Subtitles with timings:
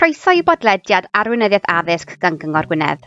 [0.00, 3.02] Croeso i bodlediad Arweinyddiaeth Addysg gan Gyngor Gwynedd.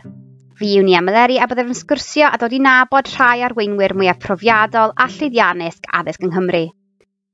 [0.60, 4.20] Fi yw ni Emeleri a byddaf yn sgwrsio a dod i nabod rhai arweinwyr mwyaf
[4.22, 6.62] profiadol a llyddiannus addysg yng Nghymru.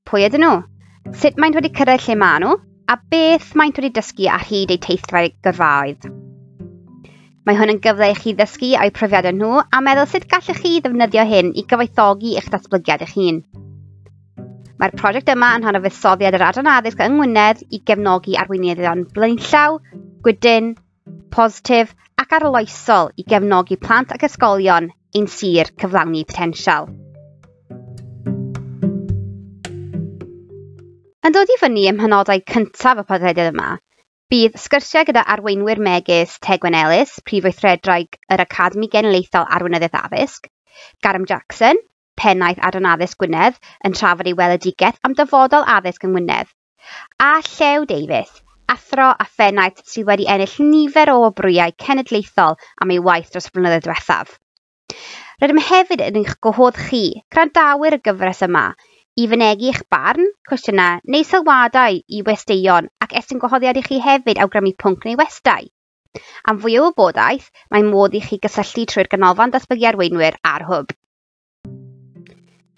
[0.08, 0.62] Pwy ydyn nhw?
[1.12, 2.56] Sut maent wedi cyrraedd lle maen nhw?
[2.88, 6.08] A beth maent wedi dysgu ar hyd eu teithrau gyrfaoedd?
[7.44, 10.78] Mae hwn yn gyfle i chi ddysgu o'u profiadau nhw a meddwl sut gallech chi
[10.80, 13.44] ddefnyddio hyn i gyfoethogi eich datblygiad eich hun.
[14.80, 19.02] Mae'r prosiect yma yn rhan o fuddsoddiad yr Adran Addysg yng Ngwynedd i gefnogi arweinyddion
[19.12, 19.74] blaenllaw,
[20.24, 20.70] gwydyn,
[21.36, 21.90] positif
[22.22, 24.88] ac arloesol i gefnogi plant ac ysgolion
[25.20, 26.88] ein sir cyflawni potensial.
[31.28, 33.76] Yn dod i fyny ym mhynodau cyntaf y podlediad yma,
[34.32, 40.48] bydd sgyrsiau gyda arweinwyr megis Tegwen Ellis, prif weithredraig yr Academi Genedlaethol Arweinyddiaeth Addysg,
[41.04, 41.84] Garam Jackson,
[42.20, 43.56] Pennaeth Adran Addysg Gwynedd
[43.88, 46.50] yn trafod ei weledigaeth am dyfodol addysg yng Ngwynedd.
[47.24, 48.32] A Llew Davies,
[48.74, 53.86] athro a phennaeth sydd wedi ennill nifer o obrwyau cenedlaethol am ei waith dros flynyddoedd
[53.88, 54.36] diwethaf.
[55.40, 58.64] Rydym hefyd yn eich gohodd chi, grandawyr y gyfres yma,
[59.16, 64.42] i fynegu eich barn, cwestiynau neu sylwadau i westeion ac estyn gwahoddiad i chi hefyd
[64.44, 65.70] awgrymu pwnc neu westau.
[66.50, 70.94] Am fwy o wybodaeth, mae modd i chi gysylltu trwy'r ganolfan datblygu arweinwyr ar hwb.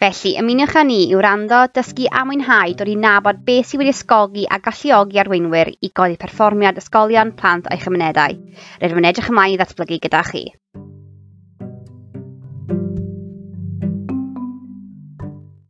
[0.02, 3.92] Felly, ymuniwch â ni i wrando, dysgu a mwynhau dod i nabod beth sydd wedi
[3.94, 8.34] ysgogi a galluogi arweinwyr i godi perfformiad ysgolion, plant a'u chymunedau.
[8.82, 10.42] Rydym yn edrych ymlaen i ddatblygu gyda chi.